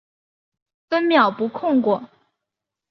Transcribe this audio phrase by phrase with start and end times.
[0.89, 2.09] 分秒不空过